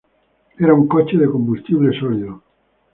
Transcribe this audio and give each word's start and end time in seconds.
Era 0.57 0.73
un 0.73 0.87
cohete 0.87 1.15
de 1.15 1.29
combustible 1.29 1.95
sólido. 1.99 2.41